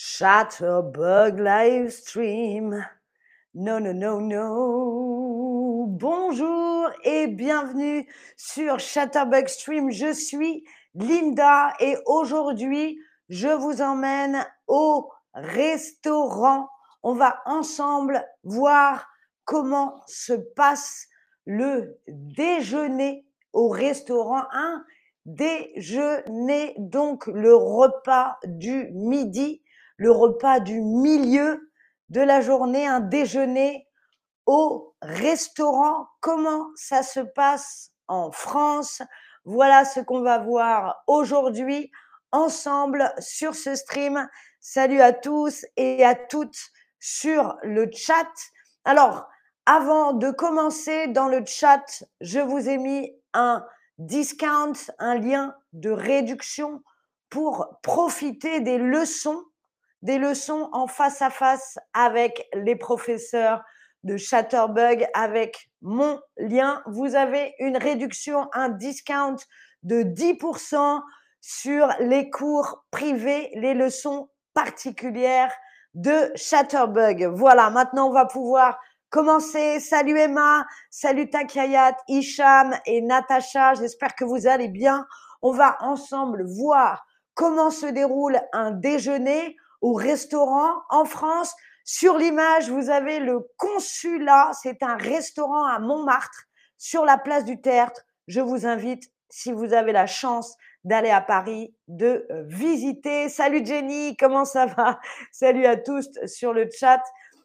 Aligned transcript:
Chatterbug 0.00 1.40
live 1.40 1.90
stream. 1.90 2.86
Non, 3.52 3.80
non, 3.80 3.94
non, 3.94 4.20
non. 4.20 5.86
Bonjour 5.88 6.88
et 7.02 7.26
bienvenue 7.26 8.08
sur 8.36 8.78
Chatterbug 8.78 9.48
Stream. 9.48 9.90
Je 9.90 10.12
suis 10.12 10.64
Linda 10.94 11.72
et 11.80 11.96
aujourd'hui, 12.06 13.00
je 13.28 13.48
vous 13.48 13.82
emmène 13.82 14.46
au 14.68 15.10
restaurant. 15.34 16.68
On 17.02 17.14
va 17.14 17.42
ensemble 17.44 18.24
voir 18.44 19.04
comment 19.44 20.00
se 20.06 20.34
passe 20.54 21.08
le 21.44 21.98
déjeuner 22.06 23.26
au 23.52 23.68
restaurant. 23.68 24.44
Un 24.52 24.84
déjeuner, 25.24 26.76
donc 26.78 27.26
le 27.26 27.56
repas 27.56 28.38
du 28.44 28.92
midi 28.92 29.60
le 29.98 30.10
repas 30.10 30.60
du 30.60 30.80
milieu 30.80 31.70
de 32.08 32.20
la 32.20 32.40
journée, 32.40 32.86
un 32.86 33.00
déjeuner 33.00 33.86
au 34.46 34.94
restaurant. 35.02 36.06
Comment 36.20 36.68
ça 36.74 37.02
se 37.02 37.20
passe 37.20 37.90
en 38.06 38.30
France? 38.30 39.02
Voilà 39.44 39.84
ce 39.84 40.00
qu'on 40.00 40.22
va 40.22 40.38
voir 40.38 41.02
aujourd'hui 41.06 41.90
ensemble 42.32 43.12
sur 43.18 43.54
ce 43.54 43.74
stream. 43.74 44.28
Salut 44.60 45.00
à 45.00 45.12
tous 45.12 45.66
et 45.76 46.04
à 46.04 46.14
toutes 46.14 46.70
sur 47.00 47.56
le 47.62 47.90
chat. 47.92 48.28
Alors, 48.84 49.26
avant 49.66 50.12
de 50.12 50.30
commencer 50.30 51.08
dans 51.08 51.28
le 51.28 51.44
chat, 51.44 52.04
je 52.20 52.40
vous 52.40 52.68
ai 52.68 52.78
mis 52.78 53.12
un 53.34 53.66
discount, 53.98 54.72
un 54.98 55.16
lien 55.16 55.54
de 55.72 55.90
réduction 55.90 56.82
pour 57.30 57.78
profiter 57.82 58.60
des 58.60 58.78
leçons 58.78 59.44
des 60.02 60.18
leçons 60.18 60.68
en 60.72 60.86
face 60.86 61.22
à 61.22 61.30
face 61.30 61.78
avec 61.92 62.48
les 62.54 62.76
professeurs 62.76 63.62
de 64.04 64.16
Chatterbug 64.16 65.06
avec 65.14 65.70
mon 65.82 66.20
lien. 66.36 66.82
Vous 66.86 67.14
avez 67.14 67.54
une 67.58 67.76
réduction, 67.76 68.48
un 68.52 68.68
discount 68.68 69.36
de 69.82 70.02
10% 70.02 71.00
sur 71.40 71.88
les 72.00 72.30
cours 72.30 72.84
privés, 72.90 73.50
les 73.54 73.74
leçons 73.74 74.28
particulières 74.54 75.52
de 75.94 76.30
Chatterbug. 76.36 77.26
Voilà, 77.34 77.70
maintenant 77.70 78.08
on 78.08 78.12
va 78.12 78.26
pouvoir 78.26 78.78
commencer. 79.10 79.80
Salut 79.80 80.18
Emma, 80.18 80.66
salut 80.90 81.30
Takayat, 81.30 81.96
Isham 82.08 82.74
et 82.86 83.00
Natacha. 83.00 83.74
J'espère 83.74 84.14
que 84.14 84.24
vous 84.24 84.46
allez 84.46 84.68
bien. 84.68 85.06
On 85.42 85.52
va 85.52 85.76
ensemble 85.80 86.44
voir 86.46 87.04
comment 87.34 87.70
se 87.70 87.86
déroule 87.86 88.40
un 88.52 88.72
déjeuner 88.72 89.56
au 89.80 89.94
restaurant 89.94 90.82
en 90.90 91.04
France. 91.04 91.54
Sur 91.84 92.18
l'image, 92.18 92.70
vous 92.70 92.90
avez 92.90 93.18
le 93.18 93.40
consulat. 93.56 94.50
C'est 94.60 94.82
un 94.82 94.96
restaurant 94.96 95.64
à 95.64 95.78
Montmartre, 95.78 96.44
sur 96.76 97.04
la 97.04 97.18
place 97.18 97.44
du 97.44 97.60
Tertre. 97.60 98.02
Je 98.26 98.40
vous 98.40 98.66
invite, 98.66 99.04
si 99.30 99.52
vous 99.52 99.72
avez 99.72 99.92
la 99.92 100.06
chance 100.06 100.54
d'aller 100.84 101.10
à 101.10 101.20
Paris, 101.20 101.74
de 101.88 102.26
euh, 102.30 102.44
visiter. 102.46 103.28
Salut 103.28 103.64
Jenny, 103.64 104.16
comment 104.16 104.44
ça 104.44 104.66
va? 104.66 105.00
Salut 105.32 105.66
à 105.66 105.76
tous 105.76 106.08
sur 106.26 106.52
le 106.52 106.68
chat. 106.70 107.02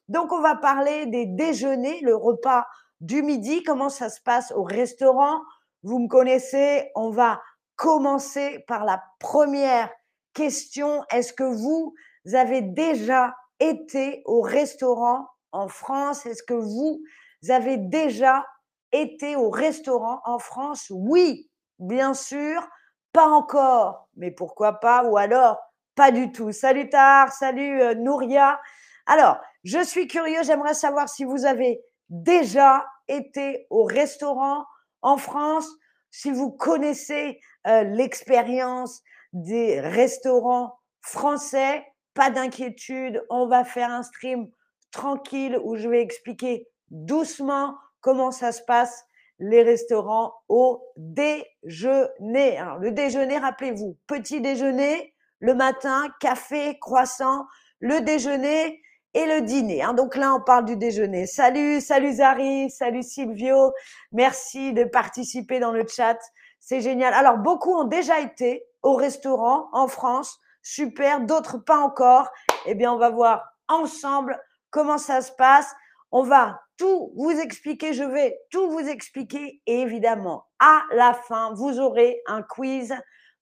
Donc, 0.10 0.32
on 0.32 0.42
va 0.42 0.56
parler 0.56 1.06
des 1.06 1.26
déjeuners, 1.26 2.02
le 2.02 2.16
repas 2.16 2.66
du 3.00 3.22
midi, 3.22 3.64
comment 3.64 3.90
ça 3.90 4.10
se 4.10 4.22
passe 4.22 4.52
au 4.56 4.64
restaurant? 4.64 5.42
Vous 5.84 6.00
me 6.00 6.08
connaissez, 6.08 6.92
on 6.96 7.10
va 7.10 7.42
commencer 7.76 8.64
par 8.68 8.86
la 8.86 9.04
première 9.20 9.90
question. 10.34 11.04
Est-ce 11.12 11.34
que 11.34 11.44
vous 11.44 11.94
vous 12.26 12.36
avez 12.36 12.62
déjà 12.62 13.36
été 13.60 14.22
au 14.26 14.42
restaurant 14.42 15.28
en 15.52 15.68
France? 15.68 16.26
Est-ce 16.26 16.44
que 16.44 16.54
vous 16.54 17.02
avez 17.50 17.78
déjà 17.78 18.46
été 18.92 19.36
au 19.36 19.50
restaurant 19.50 20.22
en 20.26 20.40
France? 20.40 20.88
Oui, 20.92 21.50
bien 21.80 22.14
sûr. 22.14 22.68
Pas 23.12 23.28
encore, 23.28 24.08
mais 24.16 24.32
pourquoi 24.32 24.80
pas? 24.80 25.04
Ou 25.06 25.18
alors, 25.18 25.60
pas 25.96 26.12
du 26.12 26.32
tout. 26.32 26.52
Salut 26.52 26.90
Tar, 26.90 27.32
salut 27.32 27.82
euh, 27.82 27.94
Nouria. 27.94 28.60
Alors, 29.06 29.40
je 29.64 29.84
suis 29.84 30.08
curieux, 30.08 30.44
j'aimerais 30.44 30.74
savoir 30.74 31.10
si 31.10 31.24
vous 31.24 31.46
avez 31.46 31.82
déjà 32.10 32.86
été 33.08 33.68
au 33.70 33.84
restaurant 33.84 34.66
en 35.02 35.18
France, 35.18 35.68
si 36.10 36.32
vous 36.32 36.52
connaissez 36.52 37.40
euh, 37.68 37.84
l'expérience 37.84 39.02
des 39.34 39.80
restaurants 39.80 40.80
français 41.02 41.86
pas 42.14 42.30
d'inquiétude, 42.30 43.24
on 43.30 43.48
va 43.48 43.64
faire 43.64 43.90
un 43.90 44.04
stream 44.04 44.50
tranquille 44.92 45.60
où 45.64 45.76
je 45.76 45.90
vais 45.90 46.02
expliquer 46.02 46.68
doucement 46.90 47.76
comment 48.02 48.32
ça 48.32 48.52
se 48.52 48.62
passe 48.62 49.06
les 49.40 49.64
restaurants 49.64 50.34
au 50.48 50.82
déjeuner. 50.96 52.58
Alors, 52.58 52.78
le 52.78 52.92
déjeuner, 52.92 53.38
rappelez-vous, 53.40 53.98
petit 54.08 54.42
déjeuner, 54.42 55.14
le 55.40 55.56
matin, 55.56 56.08
café, 56.20 56.78
croissant, 56.80 57.46
le 57.80 58.02
déjeuner 58.02 58.82
et 59.14 59.26
le 59.26 59.42
dîner. 59.42 59.82
Hein. 59.82 59.94
Donc 59.94 60.16
là, 60.16 60.34
on 60.34 60.42
parle 60.42 60.66
du 60.66 60.78
déjeuner. 60.78 61.28
Salut, 61.28 61.82
salut 61.82 62.14
Zari, 62.14 62.70
salut 62.70 63.04
Silvio. 63.04 63.74
Merci 64.12 64.74
de 64.74 64.84
participer 64.86 65.60
dans 65.60 65.72
le 65.72 65.86
chat. 65.88 66.18
C'est 66.60 66.82
génial. 66.82 67.14
Alors, 67.14 67.38
beaucoup 67.38 67.74
ont 67.74 67.84
déjà 67.84 68.20
été 68.20 68.64
au 68.82 68.96
restaurant 68.96 69.68
en 69.74 69.88
France 69.88 70.40
super, 70.64 71.22
d'autres 71.22 71.58
pas 71.60 71.78
encore. 71.78 72.30
Eh 72.66 72.74
bien, 72.74 72.92
on 72.92 72.98
va 72.98 73.10
voir 73.10 73.46
ensemble 73.68 74.42
comment 74.72 74.98
ça 74.98 75.22
se 75.22 75.32
passe. 75.34 75.72
On 76.12 76.24
va 76.24 76.60
tout 76.78 77.14
vous 77.16 77.32
expliquer, 77.32 77.94
je 77.94 78.04
vais 78.04 78.40
tout 78.50 78.72
vous 78.72 78.88
expliquer 78.88 79.62
et 79.68 79.82
évidemment, 79.82 80.46
à 80.60 80.84
la 80.92 81.14
fin, 81.14 81.54
vous 81.54 81.80
aurez 81.80 82.22
un 82.26 82.42
quiz 82.42 82.94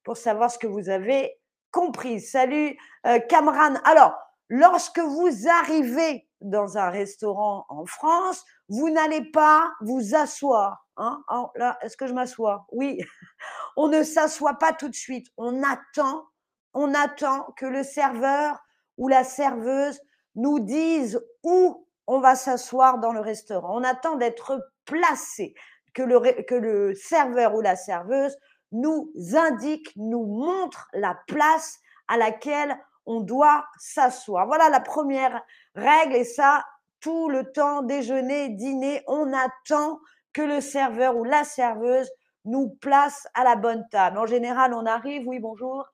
pour 0.04 0.18
savoir 0.18 0.52
ce 0.52 0.58
que 0.58 0.68
vous 0.68 0.90
avez 0.90 1.38
compris. 1.72 2.20
Salut 2.20 2.78
euh, 3.06 3.20
Camran. 3.30 3.76
Alors, 3.86 4.18
lorsque 4.50 5.00
vous 5.00 5.48
arrivez 5.50 6.28
dans 6.42 6.78
un 6.78 6.90
restaurant 6.90 7.66
en 7.70 7.86
France, 7.86 8.44
vous 8.68 8.90
n'allez 8.90 9.30
pas 9.31 9.72
vous 9.81 10.16
asseoir. 10.16 10.86
Hein 10.98 11.24
oh, 11.30 11.50
là, 11.56 11.78
est-ce 11.81 11.98
que 11.98 12.08
je 12.08 12.14
m'assois? 12.14 12.66
Oui. 12.72 13.00
On 13.78 13.88
ne 13.88 14.04
s'assoit 14.04 14.56
pas 14.56 14.74
tout 14.74 14.90
de 14.90 14.96
suite. 14.96 15.28
On 15.38 15.64
attend 15.64 16.26
on 16.74 16.94
attend 16.94 17.54
que 17.58 17.66
le 17.66 17.84
serveur 17.84 18.64
ou 18.98 19.08
la 19.08 19.24
serveuse 19.24 20.00
nous 20.36 20.59
dise 20.59 21.22
où 21.44 21.88
on 22.08 22.20
va 22.20 22.36
s'asseoir 22.36 23.00
dans 23.00 23.14
le 23.14 23.20
restaurant. 23.20 23.78
On 23.78 23.84
attend 23.84 24.16
d'être 24.16 24.59
placé, 24.86 25.54
que 25.94 26.04
le, 26.04 26.94
serveur 26.96 27.56
ou 27.56 27.62
la 27.62 27.76
serveuse 27.76 28.38
nous 28.72 29.12
indique, 29.34 29.92
nous 29.96 30.26
montre 30.26 30.88
la 30.94 31.18
place 31.28 31.80
à 32.08 32.18
laquelle 32.18 32.78
on 33.06 33.22
doit 33.22 33.66
s'asseoir. 33.78 34.48
Voilà 34.48 34.70
la 34.70 34.80
première 34.80 35.42
règle 35.76 36.16
et 36.16 36.24
ça, 36.24 36.64
tout 37.02 37.30
le 37.30 37.52
temps, 37.52 37.81
déjeuner, 37.81 38.50
dîner, 38.50 39.04
on 39.08 39.34
attend 39.34 40.00
que 40.34 40.42
le 40.42 40.62
serveur 40.62 41.18
ou 41.18 41.24
la 41.24 41.44
serveuse 41.44 42.10
nous 42.46 42.70
place 42.81 43.28
à 43.34 43.44
la 43.44 43.56
bonne 43.56 43.88
table. 43.90 44.18
En 44.18 44.26
général, 44.26 44.74
on 44.74 44.86
arrive, 44.86 45.28
oui, 45.28 45.40
bonjour, 45.40 45.86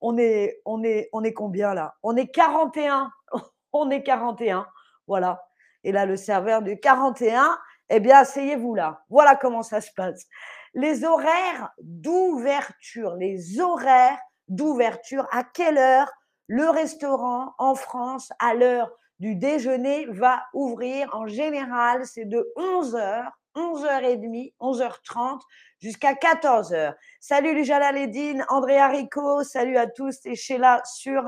on 0.00 0.18
est, 0.18 0.60
on 0.64 0.82
est, 0.82 1.08
on 1.12 1.24
est 1.24 1.32
combien 1.32 1.74
là? 1.74 1.94
On 2.02 2.16
est 2.16 2.28
41. 2.28 3.10
on 3.72 3.90
est 3.90 4.02
41. 4.02 4.66
Voilà. 5.06 5.42
Et 5.84 5.92
là, 5.92 6.06
le 6.06 6.16
serveur 6.16 6.62
de 6.62 6.74
41, 6.74 7.58
eh 7.90 8.00
bien, 8.00 8.18
asseyez-vous 8.18 8.74
là. 8.74 9.04
Voilà 9.08 9.36
comment 9.36 9.62
ça 9.62 9.80
se 9.80 9.90
passe. 9.94 10.26
Les 10.74 11.04
horaires 11.04 11.70
d'ouverture, 11.80 13.14
les 13.14 13.60
horaires 13.60 14.18
d'ouverture, 14.48 15.26
à 15.30 15.44
quelle 15.44 15.78
heure 15.78 16.10
le 16.48 16.68
restaurant 16.68 17.54
en 17.58 17.74
France, 17.74 18.32
à 18.38 18.54
l'heure 18.54 18.90
du 19.18 19.34
déjeuner, 19.34 20.06
va 20.06 20.44
ouvrir? 20.52 21.14
En 21.14 21.26
général, 21.26 22.04
c'est 22.06 22.24
de 22.24 22.52
11 22.56 22.94
h 22.94 23.28
11h30, 23.56 24.54
11h30 24.60 25.40
jusqu'à 25.80 26.12
14h. 26.12 26.94
Salut 27.20 27.54
Lujala 27.54 27.92
Ledine, 27.92 28.44
André 28.48 28.80
Rico, 28.86 29.42
salut 29.42 29.78
à 29.78 29.86
tous 29.86 30.18
et 30.26 30.36
Sheila 30.36 30.82
sur 30.84 31.22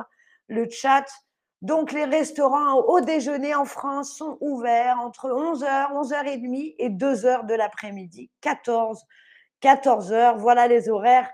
le 0.47 0.69
chat. 0.71 1.07
Donc 1.63 1.91
les 1.91 2.05
restaurants 2.05 2.75
au 2.75 3.01
déjeuner 3.01 3.55
en 3.55 3.65
France 3.65 4.17
sont 4.17 4.39
ouverts 4.41 5.01
entre 5.01 5.29
11h, 5.29 5.93
11h30 5.93 6.77
et 6.79 6.91
2h 6.91 7.47
de 7.47 7.55
l'après-midi, 7.55 8.31
14 8.43 9.03
14h, 9.63 10.39
voilà 10.39 10.69
les 10.69 10.89
horaires 10.89 11.29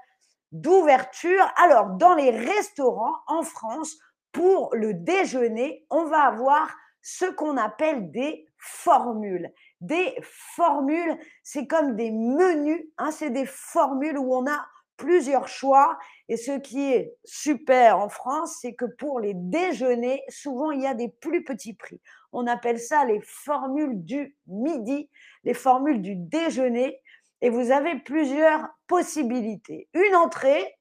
d'ouverture. 0.52 1.44
Alors 1.56 1.91
dans 1.91 2.14
les 2.14 2.31
restaurants 2.31 3.17
en 3.26 3.43
France 3.43 3.99
pour 4.32 4.75
le 4.75 4.94
déjeuner, 4.94 5.87
on 5.91 6.05
va 6.05 6.23
avoir 6.23 6.75
ce 7.02 7.26
qu'on 7.26 7.56
appelle 7.56 8.11
des 8.11 8.46
formules 8.56 9.52
des 9.87 10.15
formules. 10.23 11.19
C'est 11.43 11.67
comme 11.67 11.97
des 11.97 12.11
menus, 12.11 12.85
hein, 12.99 13.11
c'est 13.11 13.31
des 13.31 13.47
formules 13.47 14.19
où 14.19 14.35
on 14.35 14.47
a 14.47 14.67
plusieurs 14.97 15.49
choix. 15.49 15.99
Et 16.29 16.37
ce 16.37 16.59
qui 16.59 16.93
est 16.93 17.15
super 17.25 17.99
en 17.99 18.09
France, 18.09 18.59
c'est 18.61 18.75
que 18.75 18.85
pour 18.85 19.21
les 19.21 19.35
déjeuners, 19.35 20.23
souvent, 20.29 20.71
il 20.71 20.83
y 20.83 20.87
a 20.87 20.95
des 20.95 21.09
plus 21.09 21.45
petits 21.45 21.75
prix. 21.75 22.01
On 22.33 22.47
appelle 22.47 22.81
ça 22.81 23.05
les 23.05 23.21
formules 23.23 24.05
du 24.05 24.37
midi, 24.47 25.11
les 25.45 25.55
formules 25.55 26.03
du 26.03 26.17
déjeuner. 26.17 27.01
Et 27.41 27.51
vous 27.51 27.71
avez 27.71 27.97
plusieurs 27.97 28.67
possibilités. 28.87 29.89
Une 29.93 30.17
entrée, 30.17 30.77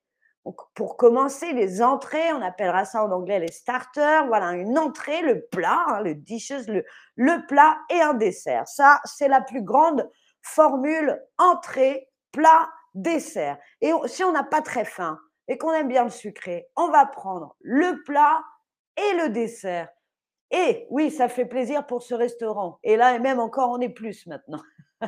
pour 0.74 0.98
commencer, 0.98 1.54
les 1.54 1.82
entrées, 1.82 2.34
on 2.34 2.42
appellera 2.42 2.86
ça 2.86 3.04
en 3.04 3.12
anglais 3.12 3.40
les 3.40 3.52
starters. 3.52 4.28
Voilà, 4.28 4.52
une 4.52 4.78
entrée, 4.78 5.22
le 5.22 5.46
plat, 5.46 5.86
hein, 5.88 6.02
le 6.02 6.16
dishes, 6.16 6.68
le, 6.68 6.84
le 7.16 7.46
plat 7.48 7.78
et 7.90 8.02
un 8.02 8.14
dessert. 8.14 8.68
Ça, 8.68 9.00
c'est 9.06 9.30
la 9.30 9.42
plus 9.42 9.62
grande 9.62 10.10
formule 10.42 11.22
entrée, 11.38 12.10
plat, 12.32 12.70
dessert. 12.94 13.58
Et 13.82 13.92
si 14.06 14.24
on 14.24 14.32
n'a 14.32 14.44
pas 14.44 14.62
très 14.62 14.86
faim 14.86 15.20
et 15.48 15.58
qu'on 15.58 15.74
aime 15.74 15.88
bien 15.88 16.04
le 16.04 16.10
sucré, 16.10 16.68
on 16.76 16.90
va 16.90 17.06
prendre 17.06 17.56
le 17.62 18.04
plat 18.04 18.44
et 18.98 19.16
le 19.16 19.30
dessert. 19.30 19.88
Et 20.52 20.86
oui, 20.90 21.10
ça 21.10 21.30
fait 21.30 21.46
plaisir 21.46 21.88
pour 21.88 22.04
ce 22.04 22.14
restaurant. 22.14 22.80
Et 22.84 22.96
là, 22.96 23.18
même 23.18 23.40
encore, 23.40 23.70
on 23.70 23.80
est 23.80 23.90
plus 23.90 24.28
maintenant. 24.28 24.62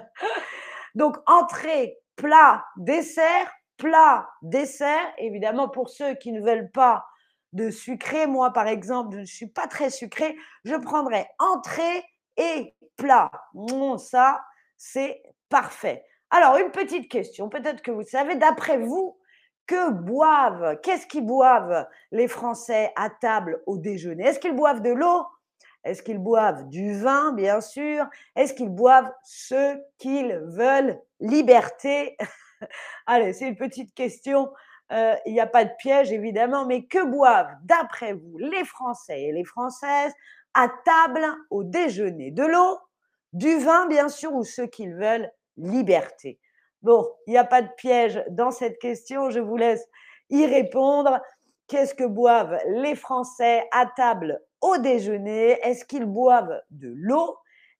Donc, 0.95 1.17
entrée, 1.27 1.99
plat, 2.15 2.65
dessert, 2.77 3.51
plat, 3.77 4.29
dessert. 4.41 5.13
Évidemment, 5.17 5.69
pour 5.69 5.89
ceux 5.89 6.15
qui 6.15 6.31
ne 6.31 6.41
veulent 6.41 6.71
pas 6.71 7.05
de 7.53 7.69
sucré, 7.69 8.27
moi, 8.27 8.51
par 8.51 8.67
exemple, 8.67 9.15
je 9.15 9.21
ne 9.21 9.25
suis 9.25 9.47
pas 9.47 9.67
très 9.67 9.89
sucré, 9.89 10.35
je 10.65 10.75
prendrai 10.75 11.25
entrée 11.39 12.03
et 12.37 12.75
plat. 12.97 13.31
Bon, 13.53 13.97
ça, 13.97 14.43
c'est 14.77 15.23
parfait. 15.49 16.03
Alors, 16.29 16.57
une 16.57 16.71
petite 16.71 17.09
question, 17.09 17.49
peut-être 17.49 17.81
que 17.81 17.91
vous 17.91 18.03
savez, 18.03 18.35
d'après 18.35 18.77
vous, 18.77 19.17
que 19.67 19.91
boivent, 19.91 20.79
qu'est-ce 20.81 21.07
qu'ils 21.07 21.25
boivent 21.25 21.87
les 22.11 22.27
Français 22.27 22.91
à 22.95 23.09
table 23.09 23.63
au 23.65 23.77
déjeuner? 23.77 24.25
Est-ce 24.25 24.39
qu'ils 24.39 24.55
boivent 24.55 24.81
de 24.81 24.91
l'eau? 24.91 25.25
Est-ce 25.83 26.01
qu'ils 26.01 26.19
boivent 26.19 26.67
du 26.69 26.99
vin, 26.99 27.31
bien 27.31 27.61
sûr? 27.61 28.05
Est-ce 28.35 28.53
qu'ils 28.53 28.69
boivent 28.69 29.11
ce 29.23 29.77
qu'ils 29.97 30.35
veulent? 30.43 30.99
Liberté 31.19 32.17
Allez, 33.05 33.33
c'est 33.33 33.47
une 33.47 33.55
petite 33.55 33.93
question. 33.93 34.51
Euh, 34.91 35.15
il 35.25 35.33
n'y 35.33 35.39
a 35.39 35.47
pas 35.47 35.65
de 35.65 35.71
piège, 35.79 36.11
évidemment, 36.11 36.65
mais 36.65 36.85
que 36.85 37.03
boivent, 37.03 37.53
d'après 37.63 38.13
vous, 38.13 38.37
les 38.37 38.63
Français 38.65 39.21
et 39.23 39.31
les 39.31 39.43
Françaises 39.43 40.13
à 40.53 40.67
table 40.85 41.25
au 41.49 41.63
déjeuner? 41.63 42.31
De 42.31 42.43
l'eau, 42.43 42.79
du 43.33 43.57
vin, 43.57 43.87
bien 43.87 44.09
sûr, 44.09 44.33
ou 44.33 44.43
ce 44.43 44.61
qu'ils 44.61 44.95
veulent 44.95 45.31
liberté? 45.57 46.39
Bon, 46.81 47.07
il 47.25 47.31
n'y 47.31 47.37
a 47.37 47.43
pas 47.43 47.63
de 47.63 47.71
piège 47.77 48.23
dans 48.29 48.51
cette 48.51 48.77
question, 48.77 49.31
je 49.31 49.39
vous 49.39 49.57
laisse 49.57 49.85
y 50.29 50.45
répondre. 50.45 51.19
Qu'est-ce 51.67 51.95
que 51.95 52.03
boivent 52.03 52.59
les 52.67 52.95
Français 52.95 53.67
à 53.71 53.87
table 53.87 54.39
au 54.61 54.77
déjeuner? 54.77 55.59
Est-ce 55.63 55.83
qu'ils 55.83 56.05
boivent 56.05 56.61
de 56.69 56.93
l'eau 56.95 57.37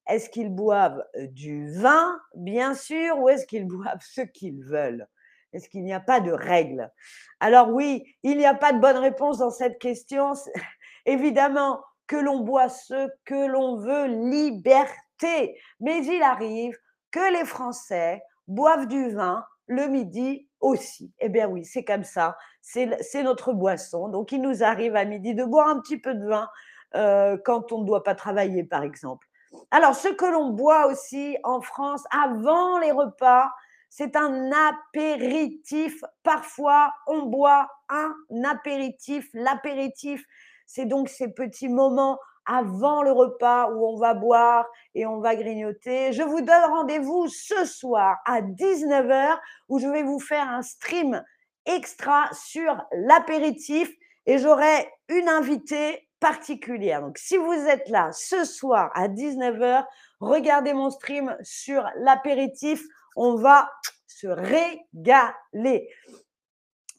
Est-ce 0.08 0.30
qu'ils 0.30 0.54
boivent 0.54 1.04
du 1.30 1.72
vin, 1.72 2.20
bien 2.36 2.74
sûr, 2.76 3.18
ou 3.20 3.30
est-ce 3.30 3.46
qu'ils 3.46 3.68
boivent 3.68 4.02
ce 4.02 4.22
qu'ils 4.22 4.64
veulent? 4.64 5.08
Est-ce 5.54 5.70
qu'il 5.70 5.84
n'y 5.84 5.94
a 5.94 6.02
pas 6.02 6.20
de 6.20 6.32
règle 6.32 6.92
Alors 7.40 7.70
oui, 7.70 8.04
il 8.24 8.38
n'y 8.38 8.46
a 8.46 8.54
pas 8.54 8.74
de 8.74 8.80
bonne 8.80 8.98
réponse 8.98 9.38
dans 9.38 9.52
cette 9.52 9.80
question. 9.80 10.34
Évidemment 11.06 11.82
que 12.08 12.18
l'on 12.18 12.42
boit 12.42 12.70
ce 12.70 13.10
que 13.24 13.48
l'on 13.48 13.78
veut, 13.78 14.08
liberté. 14.30 15.58
Mais 15.80 16.06
il 16.06 16.22
arrive 16.22 16.78
que 17.10 17.34
les 17.34 17.46
Français 17.46 18.22
boivent 18.48 18.88
du 18.88 19.12
vin 19.12 19.46
le 19.68 19.88
midi 19.88 20.48
aussi. 20.60 21.14
Eh 21.20 21.30
bien 21.30 21.48
oui, 21.48 21.64
c'est 21.64 21.86
comme 21.86 22.04
ça. 22.04 22.38
C'est 22.62 23.24
notre 23.24 23.54
boisson. 23.54 24.10
Donc 24.10 24.32
il 24.32 24.42
nous 24.42 24.62
arrive 24.62 24.96
à 24.96 25.06
midi 25.06 25.34
de 25.34 25.46
boire 25.46 25.70
un 25.70 25.80
petit 25.80 25.98
peu 25.98 26.14
de 26.14 26.28
vin 26.28 26.50
quand 27.44 27.72
on 27.72 27.82
ne 27.82 27.86
doit 27.86 28.04
pas 28.04 28.16
travailler, 28.16 28.64
par 28.64 28.84
exemple. 28.84 29.28
Alors, 29.72 29.96
ce 29.96 30.08
que 30.08 30.26
l'on 30.26 30.50
boit 30.50 30.88
aussi 30.88 31.38
en 31.44 31.62
France 31.62 32.04
avant 32.12 32.80
les 32.80 32.92
repas, 32.92 33.52
c'est 33.90 34.16
un 34.16 34.52
apéritif. 34.52 36.04
Parfois, 36.24 36.94
on 37.08 37.24
boit 37.24 37.68
un 37.90 38.14
apéritif. 38.44 39.30
L'apéritif, 39.34 40.24
c'est 40.66 40.86
donc 40.86 41.10
ces 41.10 41.30
petits 41.30 41.70
moments 41.70 42.20
avant 42.46 43.02
le 43.02 43.12
repas 43.12 43.70
où 43.72 43.86
on 43.88 43.98
va 43.98 44.14
boire 44.14 44.66
et 44.94 45.06
on 45.06 45.20
va 45.20 45.36
grignoter. 45.36 46.14
Je 46.14 46.24
vous 46.24 46.42
donne 46.42 46.64
rendez-vous 46.70 47.28
ce 47.28 47.66
soir 47.66 48.18
à 48.26 48.42
19h 48.42 49.38
où 49.70 49.80
je 49.80 49.88
vais 49.88 50.04
vous 50.04 50.20
faire 50.20 50.48
un 50.48 50.62
stream 50.62 51.24
extra 51.66 52.30
sur 52.34 52.78
l'apéritif 52.92 53.92
et 54.26 54.38
j'aurai 54.38 54.92
une 55.10 55.30
invitée 55.30 56.08
particulière. 56.26 57.02
Donc 57.02 57.20
si 57.20 57.38
vous 57.38 57.54
êtes 57.54 57.88
là 57.90 58.10
ce 58.12 58.46
soir 58.46 58.90
à 58.96 59.08
19h, 59.08 59.86
regardez 60.20 60.74
mon 60.74 60.90
stream 60.90 61.38
sur 61.44 61.88
l'apéritif. 61.98 62.84
On 63.16 63.36
va 63.36 63.70
se 64.08 64.26
régaler. 64.26 65.88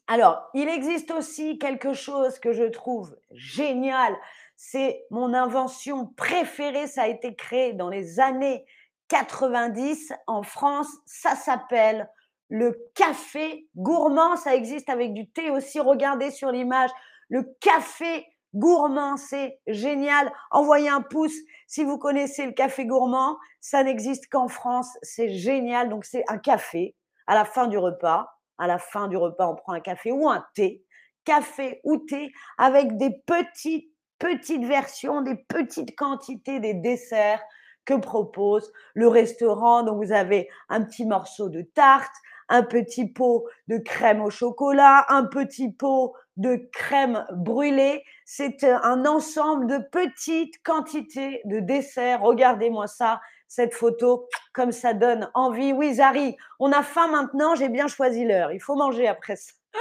Alors, 0.07 0.49
il 0.55 0.69
existe 0.69 1.11
aussi 1.11 1.59
quelque 1.59 1.93
chose 1.93 2.39
que 2.39 2.53
je 2.53 2.63
trouve 2.63 3.17
génial 3.33 4.17
c'est 4.57 5.05
mon 5.11 5.35
invention 5.35 6.07
préférée. 6.17 6.87
Ça 6.87 7.03
a 7.03 7.09
été 7.09 7.35
créé 7.35 7.73
dans 7.73 7.91
les 7.91 8.21
années 8.21 8.65
90 9.09 10.13
en 10.29 10.45
France. 10.45 10.89
Ça 11.05 11.35
s'appelle 11.35 12.09
le 12.49 12.91
café 12.95 13.69
gourmand. 13.77 14.37
Ça 14.37 14.55
existe 14.55 14.89
avec 14.89 15.13
du 15.13 15.29
thé 15.29 15.51
aussi. 15.51 15.79
Regardez 15.79 16.31
sur 16.31 16.53
l'image. 16.53 16.91
Le 17.29 17.43
café 17.61 18.27
gourmand, 18.57 19.17
c'est 19.17 19.61
génial. 19.67 20.33
Envoyez 20.51 20.89
un 20.89 21.03
pouce 21.03 21.37
si 21.67 21.85
vous 21.85 21.99
connaissez 21.99 22.47
le 22.47 22.53
café 22.53 22.85
gourmand. 22.85 23.37
Ça 23.61 23.83
n'existe 23.85 24.29
qu'en 24.29 24.49
France. 24.49 24.89
C'est 25.03 25.29
génial. 25.29 25.89
Donc, 25.89 26.05
c'est 26.05 26.25
un 26.29 26.39
café 26.39 26.95
à 27.27 27.35
la 27.35 27.45
fin 27.45 27.67
du 27.69 27.79
repas. 27.79 28.33
À 28.59 28.67
la 28.67 28.79
fin 28.79 29.09
du 29.09 29.17
repas, 29.17 29.49
on 29.49 29.55
prend 29.55 29.73
un 29.73 29.81
café 29.81 30.13
ou 30.13 30.29
un 30.29 30.45
thé. 30.55 30.83
Café 31.25 31.81
ou 31.85 31.99
thé 31.99 32.33
avec 32.59 32.97
des 32.97 33.11
petites 33.27 33.91
petite 34.19 34.65
version, 34.65 35.23
des 35.23 35.37
petites 35.37 35.97
quantités 35.97 36.61
des 36.61 36.75
desserts 36.75 37.43
que 37.85 37.95
propose 37.95 38.73
le 38.95 39.09
restaurant. 39.09 39.83
Donc, 39.83 40.05
vous 40.05 40.13
avez 40.13 40.49
un 40.69 40.83
petit 40.83 41.07
morceau 41.07 41.49
de 41.49 41.63
tarte, 41.63 42.15
un 42.49 42.63
petit 42.63 43.07
pot 43.07 43.47
de 43.69 43.79
crème 43.79 44.23
au 44.23 44.31
chocolat, 44.31 45.07
un 45.09 45.25
petit 45.25 45.71
pot 45.71 46.15
de 46.37 46.69
crème 46.73 47.25
brûlée. 47.33 48.03
C'est 48.29 48.65
un 48.65 49.07
ensemble 49.07 49.69
de 49.69 49.79
petites 49.79 50.61
quantités 50.65 51.43
de 51.45 51.61
desserts. 51.61 52.23
Regardez-moi 52.23 52.89
ça, 52.89 53.21
cette 53.47 53.73
photo, 53.73 54.29
comme 54.53 54.73
ça 54.73 54.95
donne 54.95 55.31
envie. 55.33 55.73
Oui, 55.73 55.95
Zari, 55.95 56.37
on 56.59 56.73
a 56.73 56.83
faim 56.83 57.07
maintenant, 57.07 57.55
j'ai 57.55 57.69
bien 57.69 57.87
choisi 57.87 58.25
l'heure. 58.25 58.51
Il 58.51 58.59
faut 58.59 58.75
manger 58.75 59.07
après 59.07 59.37
ça. 59.37 59.53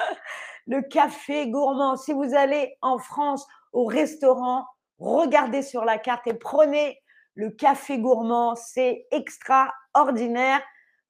Le 0.67 0.83
café 0.83 1.49
gourmand. 1.49 1.97
Si 1.97 2.13
vous 2.13 2.35
allez 2.35 2.77
en 2.83 2.99
France 2.99 3.47
au 3.73 3.85
restaurant, 3.85 4.67
regardez 4.99 5.63
sur 5.63 5.83
la 5.83 5.97
carte 5.97 6.27
et 6.27 6.35
prenez 6.35 7.01
le 7.33 7.49
café 7.49 7.97
gourmand. 7.97 8.53
C'est 8.53 9.07
extraordinaire. 9.09 10.61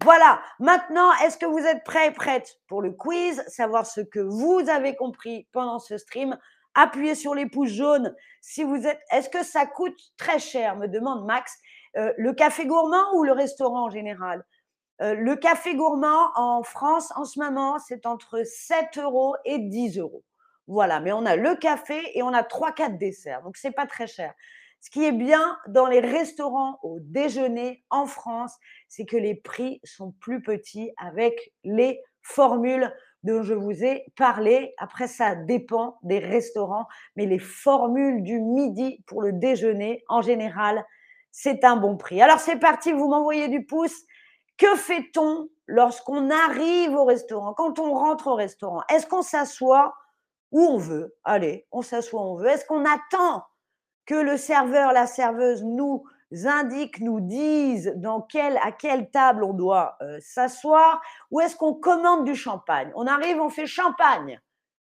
Voilà, 0.05 0.39
maintenant, 0.59 1.11
est-ce 1.23 1.37
que 1.37 1.45
vous 1.45 1.59
êtes 1.59 1.83
prêts 1.83 2.07
et 2.07 2.11
prêtes 2.11 2.59
pour 2.67 2.81
le 2.81 2.91
quiz, 2.91 3.43
savoir 3.47 3.85
ce 3.85 3.99
que 3.99 4.19
vous 4.19 4.69
avez 4.69 4.95
compris 4.95 5.49
pendant 5.51 5.79
ce 5.79 5.97
stream 5.97 6.37
Appuyez 6.75 7.15
sur 7.15 7.33
les 7.33 7.47
pouces 7.47 7.71
jaunes 7.71 8.13
si 8.41 8.63
vous 8.63 8.85
êtes. 8.85 8.99
Est-ce 9.11 9.29
que 9.29 9.43
ça 9.43 9.65
coûte 9.65 9.97
très 10.17 10.39
cher 10.39 10.75
me 10.75 10.87
demande 10.87 11.25
Max. 11.25 11.57
Euh, 11.97 12.13
le 12.17 12.33
café 12.33 12.65
gourmand 12.65 13.13
ou 13.15 13.23
le 13.23 13.31
restaurant 13.31 13.85
en 13.85 13.89
général? 13.89 14.45
Euh, 15.01 15.15
Le 15.15 15.35
café 15.35 15.75
gourmand 15.75 16.31
en 16.35 16.63
France 16.63 17.11
en 17.15 17.25
ce 17.25 17.39
moment, 17.39 17.79
c'est 17.79 18.05
entre 18.05 18.43
7 18.43 18.97
euros 18.97 19.35
et 19.45 19.59
10 19.59 19.99
euros. 19.99 20.23
Voilà, 20.67 20.99
mais 20.99 21.11
on 21.11 21.25
a 21.25 21.35
le 21.35 21.55
café 21.55 22.01
et 22.17 22.23
on 22.23 22.33
a 22.33 22.43
trois, 22.43 22.71
quatre 22.71 22.97
desserts. 22.97 23.41
Donc, 23.43 23.57
c'est 23.57 23.71
pas 23.71 23.85
très 23.85 24.07
cher. 24.07 24.33
Ce 24.81 24.89
qui 24.89 25.03
est 25.03 25.11
bien 25.11 25.57
dans 25.67 25.87
les 25.87 25.99
restaurants 25.99 26.79
au 26.83 26.99
déjeuner 26.99 27.83
en 27.89 28.05
France, 28.05 28.55
c'est 28.87 29.05
que 29.05 29.17
les 29.17 29.35
prix 29.35 29.79
sont 29.83 30.11
plus 30.19 30.41
petits 30.41 30.91
avec 30.97 31.53
les 31.63 32.01
formules 32.21 32.93
dont 33.25 33.43
je 33.43 33.53
vous 33.53 33.83
ai 33.83 34.05
parlé. 34.15 34.73
Après, 34.77 35.07
ça 35.07 35.35
dépend 35.35 35.97
des 36.03 36.19
restaurants, 36.19 36.87
mais 37.15 37.25
les 37.25 37.39
formules 37.39 38.23
du 38.23 38.39
midi 38.39 39.03
pour 39.07 39.21
le 39.21 39.33
déjeuner, 39.33 40.03
en 40.07 40.21
général, 40.21 40.85
c'est 41.31 41.65
un 41.65 41.75
bon 41.75 41.97
prix. 41.97 42.21
Alors, 42.21 42.39
c'est 42.39 42.57
parti, 42.57 42.93
vous 42.93 43.09
m'envoyez 43.09 43.47
du 43.47 43.65
pouce. 43.65 44.03
Que 44.57 44.75
fait-on 44.75 45.49
lorsqu'on 45.67 46.29
arrive 46.29 46.93
au 46.93 47.03
restaurant, 47.03 47.53
quand 47.53 47.79
on 47.79 47.93
rentre 47.93 48.27
au 48.27 48.35
restaurant? 48.35 48.81
Est-ce 48.89 49.07
qu'on 49.07 49.23
s'assoit 49.23 49.93
où 50.51 50.61
on 50.61 50.77
veut? 50.77 51.15
Allez, 51.23 51.67
on 51.71 51.81
s'assoit 51.81 52.21
où 52.21 52.33
on 52.33 52.35
veut. 52.35 52.47
Est-ce 52.47 52.65
qu'on 52.65 52.85
attend 52.85 53.43
que 54.05 54.15
le 54.15 54.37
serveur, 54.37 54.93
la 54.93 55.07
serveuse 55.07 55.63
nous 55.63 56.03
indiquent, 56.31 56.99
nous 56.99 57.21
disent 57.21 57.93
dans 57.97 58.21
quelle, 58.21 58.57
à 58.57 58.71
quelle 58.71 59.09
table 59.11 59.43
on 59.43 59.53
doit 59.53 59.97
euh, 60.01 60.17
s'asseoir, 60.21 61.01
ou 61.31 61.39
est-ce 61.39 61.55
qu'on 61.55 61.73
commande 61.73 62.25
du 62.25 62.35
champagne? 62.35 62.91
On 62.95 63.07
arrive, 63.07 63.39
on 63.39 63.49
fait 63.49 63.67
champagne. 63.67 64.39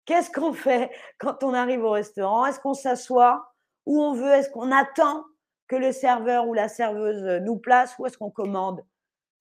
Qu'est-ce 0.06 0.32
qu'on 0.32 0.54
fait 0.54 0.92
quand 1.20 1.44
on 1.44 1.54
arrive 1.54 1.84
au 1.84 1.92
restaurant? 1.92 2.46
Est-ce 2.46 2.60
qu'on 2.60 2.74
s'assoit 2.74 3.54
où 3.86 4.02
on 4.02 4.14
veut? 4.14 4.32
Est-ce 4.32 4.50
qu'on 4.50 4.72
attend 4.72 5.24
que 5.68 5.76
le 5.76 5.92
serveur 5.92 6.48
ou 6.48 6.54
la 6.54 6.68
serveuse 6.68 7.42
nous 7.44 7.58
place 7.58 7.96
ou 8.00 8.06
est-ce 8.06 8.18
qu'on 8.18 8.32
commande 8.32 8.84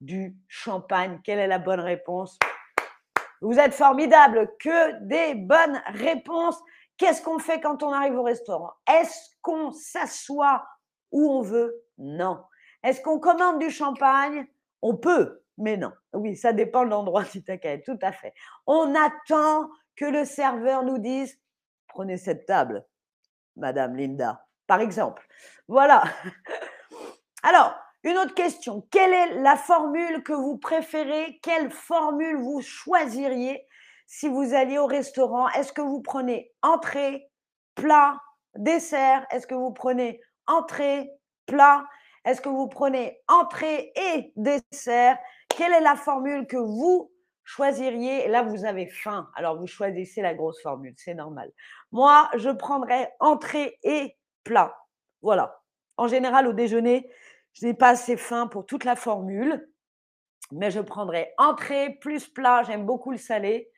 du 0.01 0.37
champagne? 0.47 1.21
Quelle 1.25 1.39
est 1.39 1.47
la 1.47 1.59
bonne 1.59 1.81
réponse? 1.81 2.39
Vous 3.41 3.59
êtes 3.59 3.75
formidable, 3.75 4.51
que 4.61 5.01
des 5.07 5.35
bonnes 5.35 5.81
réponses. 5.87 6.61
Qu'est-ce 6.97 7.23
qu'on 7.23 7.39
fait 7.39 7.61
quand 7.61 7.83
on 7.83 7.93
arrive 7.93 8.17
au 8.17 8.25
restaurant? 8.25 8.73
Est-ce 8.87 9.31
qu'on 9.41 9.73
s'assoit 9.73 10.67
où 11.13 11.31
on 11.31 11.43
veut 11.43 11.88
Non. 11.99 12.43
Est-ce 12.83 13.01
qu'on 13.03 13.19
commande 13.19 13.59
du 13.59 13.71
champagne? 13.71 14.47
On 14.83 14.97
peut, 14.97 15.43
mais 15.59 15.77
non. 15.77 15.93
Oui, 16.13 16.37
ça 16.37 16.53
dépend 16.53 16.85
de 16.85 16.91
l'endroit 16.91 17.25
du 17.25 17.43
taquet, 17.43 17.83
tout 17.83 17.99
à 18.03 18.13
fait. 18.13 18.33
On 18.67 18.95
attend 18.95 19.69
que 19.97 20.05
le 20.05 20.25
serveur 20.25 20.85
nous 20.85 20.99
dise 20.99 21.39
Prenez 21.89 22.17
cette 22.17 22.47
table, 22.47 22.87
Madame 23.57 23.97
Linda, 23.97 24.47
par 24.67 24.81
exemple. 24.81 25.27
Voilà. 25.67 26.05
Alors, 27.43 27.75
une 28.05 28.17
autre 28.19 28.35
question. 28.35 28.87
Quelle 28.91 29.13
est 29.13 29.41
la 29.41 29.57
formule 29.57 30.23
que 30.23 30.33
vous 30.33 30.59
préférez? 30.59 31.41
Quelle 31.43 31.71
formule 31.71 32.37
vous 32.37 32.61
choisiriez 32.63 33.67
si 34.07 34.29
vous 34.29 34.55
alliez 34.55 34.79
au 34.79 34.87
restaurant? 34.87 35.49
Est-ce 35.49 35.73
que 35.73 35.83
vous 35.83 36.01
prenez 36.01 36.53
entrée, 36.63 37.31
plat, 37.75 38.21
dessert? 38.55 39.27
Est-ce 39.31 39.47
que 39.47 39.55
vous 39.55 39.73
prenez 39.73 40.21
entrée, 40.47 41.11
plat 41.49 41.85
Est-ce 42.25 42.41
que 42.41 42.49
vous 42.49 42.69
prenez 42.69 43.19
entrée 43.27 43.93
et 43.97 44.33
dessert? 44.37 45.19
Quelle 45.49 45.73
est 45.73 45.81
la 45.81 45.97
formule 45.97 46.47
que 46.47 46.57
vous 46.57 47.11
choisiriez? 47.43 48.29
Là, 48.29 48.43
vous 48.43 48.65
avez 48.65 48.87
faim, 48.87 49.29
alors 49.35 49.59
vous 49.59 49.67
choisissez 49.67 50.23
la 50.23 50.35
grosse 50.35 50.63
formule, 50.63 50.95
c'est 50.97 51.15
normal. 51.15 51.51
Moi, 51.91 52.31
je 52.37 52.51
prendrais 52.51 53.13
entrée 53.19 53.79
et 53.83 54.17
plat. 54.45 54.77
Voilà. 55.23 55.61
En 55.97 56.07
général, 56.07 56.47
au 56.47 56.53
déjeuner, 56.53 57.11
je 57.55 57.67
n'ai 57.67 57.75
pas 57.75 57.89
assez 57.89 58.17
faim 58.17 58.47
pour 58.47 58.67
toute 58.67 58.85
la 58.85 58.95
formule, 58.95 59.69
mais 60.53 60.71
je 60.71 60.81
prendrai 60.81 61.33
entrée 61.39 61.99
plus 62.01 62.29
plat. 62.29 62.63
J'aime 62.63 62.87
beaucoup 62.87 63.11
le 63.11 63.19
salé. 63.19 63.71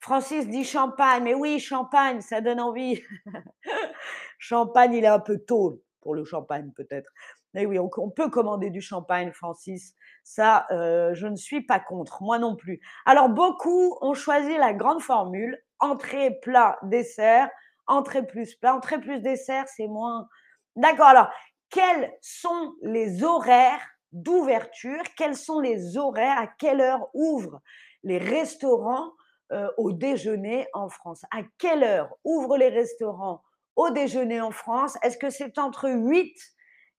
Francis 0.00 0.48
dit 0.48 0.64
champagne, 0.64 1.22
mais 1.22 1.34
oui, 1.34 1.60
champagne, 1.60 2.20
ça 2.20 2.40
donne 2.40 2.60
envie. 2.60 3.00
champagne, 4.38 4.94
il 4.94 5.04
est 5.04 5.08
un 5.08 5.20
peu 5.20 5.38
tôt 5.38 5.80
pour 6.02 6.14
le 6.14 6.24
champagne, 6.24 6.70
peut-être. 6.76 7.10
Mais 7.54 7.66
oui, 7.66 7.78
on, 7.78 8.10
peut 8.10 8.28
commander 8.28 8.70
du 8.70 8.80
champagne, 8.80 9.32
Francis. 9.32 9.94
Ça, 10.24 10.66
euh, 10.70 11.14
je 11.14 11.26
ne 11.26 11.36
suis 11.36 11.62
pas 11.62 11.80
contre, 11.80 12.22
moi 12.22 12.38
non 12.38 12.56
plus. 12.56 12.80
Alors, 13.06 13.28
beaucoup 13.28 13.96
ont 14.00 14.14
choisi 14.14 14.56
la 14.56 14.74
grande 14.74 15.02
formule 15.02 15.58
entrée, 15.78 16.38
plat, 16.42 16.78
dessert. 16.82 17.50
Entrée 17.86 18.24
plus 18.24 18.54
plat, 18.54 18.74
entrée 18.74 19.00
plus 19.00 19.20
dessert, 19.20 19.66
c'est 19.68 19.88
moins. 19.88 20.28
D'accord. 20.76 21.06
Alors, 21.06 21.28
quels 21.68 22.12
sont 22.20 22.74
les 22.82 23.24
horaires 23.24 23.80
d'ouverture? 24.12 25.02
Quels 25.16 25.36
sont 25.36 25.60
les 25.60 25.98
horaires? 25.98 26.38
À 26.38 26.46
quelle 26.46 26.80
heure 26.80 27.08
ouvrent 27.12 27.60
les 28.04 28.18
restaurants 28.18 29.12
euh, 29.50 29.68
au 29.78 29.92
déjeuner 29.92 30.68
en 30.72 30.88
France? 30.88 31.22
À 31.32 31.42
quelle 31.58 31.82
heure 31.82 32.14
ouvrent 32.24 32.56
les 32.56 32.68
restaurants 32.68 33.42
au 33.76 33.90
déjeuner 33.90 34.40
en 34.40 34.50
France 34.50 34.96
Est-ce 35.02 35.18
que 35.18 35.30
c'est 35.30 35.58
entre 35.58 35.90
8 35.90 36.34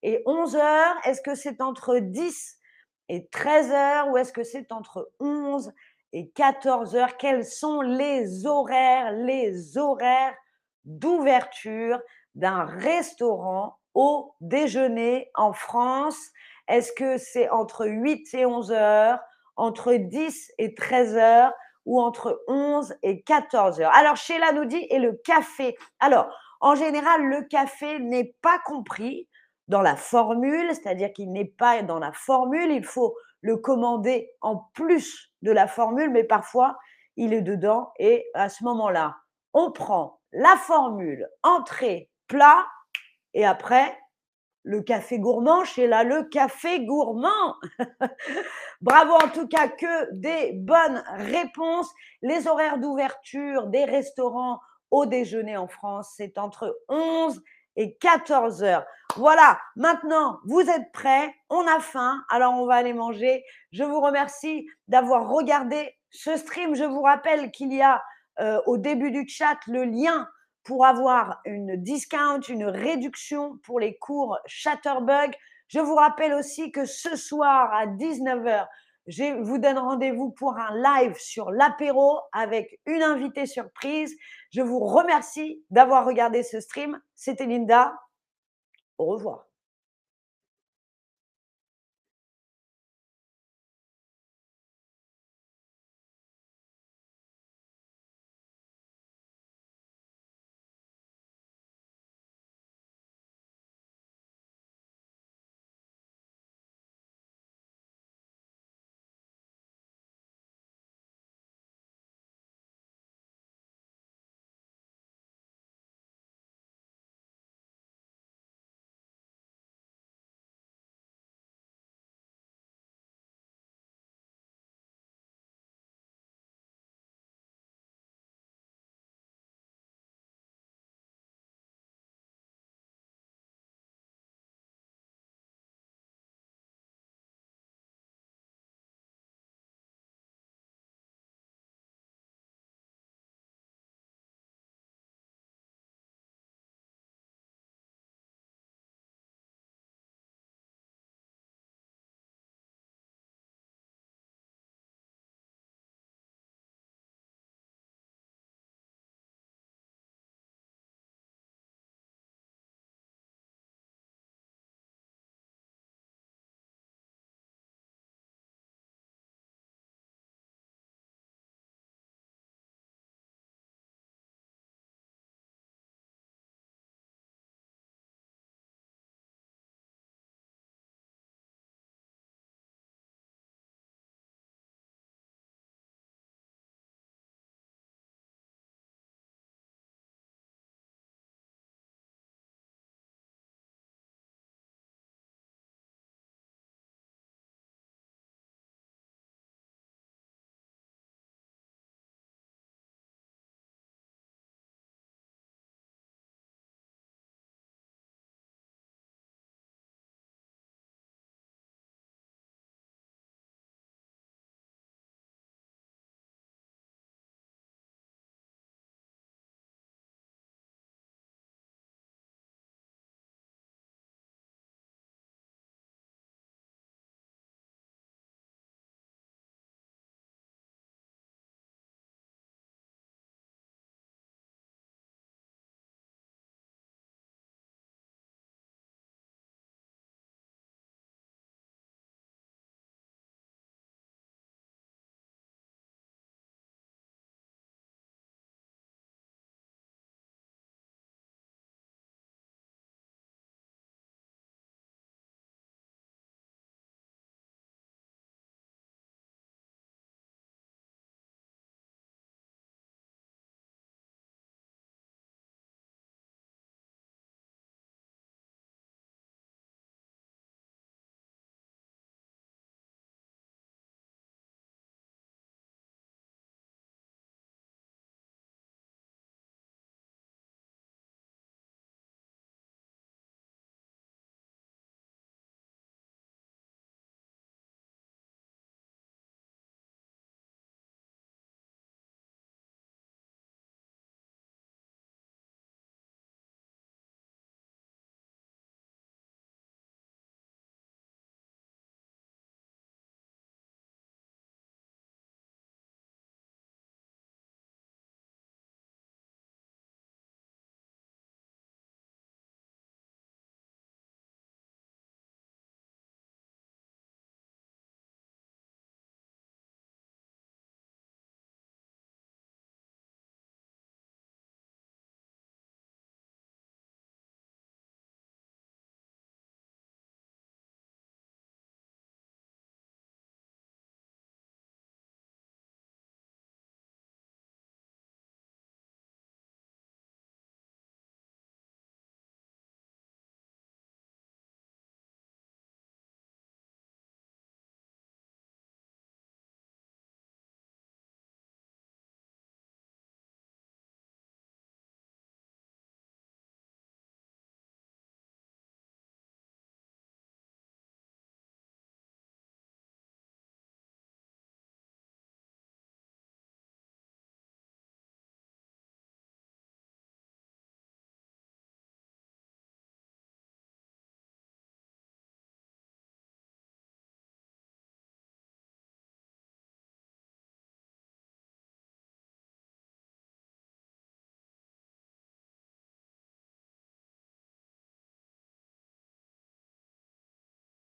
et 0.04 0.22
11 0.26 0.56
heures? 0.56 0.96
Est-ce 1.06 1.22
que 1.22 1.36
c'est 1.36 1.62
entre 1.62 1.98
10 1.98 2.58
et 3.10 3.28
13 3.30 3.72
heures? 3.72 4.08
Ou 4.10 4.18
est-ce 4.18 4.34
que 4.34 4.44
c'est 4.44 4.72
entre 4.72 5.12
11 5.20 5.72
et 6.14 6.30
14 6.32 6.96
heures? 6.96 7.18
Quels 7.18 7.46
sont 7.46 7.82
les 7.82 8.46
horaires 8.46 9.12
Les 9.12 9.78
horaires 9.78 10.36
d'ouverture 10.86 12.00
d'un 12.36 12.66
restaurant 12.66 13.78
au 13.94 14.36
déjeuner 14.42 15.30
en 15.36 15.54
France? 15.54 16.18
Est-ce 16.68 16.92
que 16.94 17.18
c'est 17.18 17.50
entre 17.50 17.86
8 17.88 18.34
et 18.34 18.46
11 18.46 18.72
heures, 18.72 19.20
entre 19.56 19.94
10 19.94 20.52
et 20.58 20.74
13 20.76 21.18
heures 21.18 21.54
ou 21.86 22.02
entre 22.02 22.42
11 22.48 22.96
et 23.04 23.22
14 23.24 23.82
heures? 23.82 23.94
Alors, 23.94 24.16
Sheila 24.16 24.54
nous 24.54 24.66
dit, 24.66 24.88
et 24.90 25.00
le 25.00 25.14
café? 25.14 25.78
Alors, 26.00 26.34
en 26.64 26.76
général, 26.76 27.26
le 27.26 27.42
café 27.44 28.00
n'est 28.00 28.34
pas 28.42 28.58
compris 28.66 29.28
dans 29.68 29.82
la 29.82 29.98
formule, 29.98 30.70
c'est-à-dire 30.70 31.12
qu'il 31.12 31.34
n'est 31.34 31.44
pas 31.44 31.84
dans 31.84 32.00
la 32.00 32.14
formule, 32.14 32.72
il 32.72 32.86
faut 32.86 33.18
le 33.42 33.58
commander 33.58 34.32
en 34.40 34.70
plus 34.74 35.30
de 35.42 35.52
la 35.52 35.68
formule, 35.68 36.10
mais 36.10 36.24
parfois 36.24 36.78
il 37.18 37.34
est 37.34 37.42
dedans 37.42 37.92
et 38.00 38.26
à 38.34 38.48
ce 38.48 38.64
moment-là, 38.64 39.18
on 39.52 39.74
prend 39.74 40.22
la 40.32 40.56
formule 40.56 41.28
entrée, 41.44 42.10
plat, 42.28 42.66
et 43.34 43.46
après, 43.46 44.00
le 44.64 44.82
café 44.82 45.20
gourmand, 45.20 45.66
chez 45.66 45.88
là, 45.88 46.06
le 46.06 46.24
café 46.24 46.86
gourmand. 46.86 47.56
Bravo 48.82 49.16
en 49.16 49.28
tout 49.28 49.50
cas 49.50 49.68
que 49.68 50.14
des 50.14 50.54
bonnes 50.54 51.04
réponses. 51.18 51.92
Les 52.22 52.48
horaires 52.48 52.78
d'ouverture 52.78 53.68
des 53.68 53.84
restaurants 53.84 54.62
au 54.94 55.08
déjeuner 55.08 55.58
en 55.58 55.68
France, 55.68 56.14
c'est 56.16 56.38
entre 56.38 56.80
11 56.88 57.42
et 57.76 57.98
14 57.98 58.62
heures. 58.62 58.86
Voilà, 59.16 59.60
maintenant, 59.76 60.40
vous 60.46 60.62
êtes 60.62 60.92
prêts, 60.94 61.34
on 61.50 61.66
a 61.66 61.80
faim, 61.80 62.24
alors 62.30 62.54
on 62.54 62.68
va 62.68 62.76
aller 62.76 62.94
manger. 62.94 63.44
Je 63.72 63.84
vous 63.84 64.00
remercie 64.00 64.68
d'avoir 64.88 65.30
regardé 65.30 65.98
ce 66.12 66.38
stream. 66.38 66.76
Je 66.76 66.84
vous 66.84 67.02
rappelle 67.02 67.50
qu'il 67.50 67.74
y 67.74 67.82
a 67.82 68.04
euh, 68.40 68.62
au 68.68 68.78
début 68.78 69.10
du 69.10 69.28
chat 69.28 69.58
le 69.66 69.84
lien 69.84 70.30
pour 70.64 70.86
avoir 70.86 71.42
une 71.46 71.76
discount, 71.76 72.42
une 72.48 72.66
réduction 72.66 73.58
pour 73.64 73.80
les 73.80 73.98
cours 73.98 74.38
Chatterbug. 74.46 75.34
Je 75.70 75.80
vous 75.80 75.96
rappelle 75.96 76.36
aussi 76.36 76.72
que 76.72 76.86
ce 76.86 77.16
soir 77.16 77.74
à 77.74 77.88
19h, 77.88 78.68
je 79.08 79.42
vous 79.42 79.58
donne 79.58 79.78
rendez-vous 79.78 80.32
pour 80.32 80.56
un 80.58 80.76
live 80.76 81.16
sur 81.18 81.52
l'apéro 81.52 82.20
avec 82.32 82.80
une 82.86 83.04
invitée 83.04 83.46
surprise. 83.46 84.16
Je 84.52 84.62
vous 84.62 84.80
remercie 84.80 85.64
d'avoir 85.70 86.06
regardé 86.06 86.44
ce 86.44 86.60
stream. 86.60 87.00
C'était 87.16 87.46
Linda. 87.46 87.94
Au 88.98 89.06
revoir. 89.06 89.48